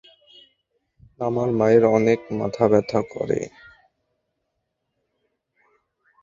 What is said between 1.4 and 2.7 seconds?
মায়ের অনেক মাথা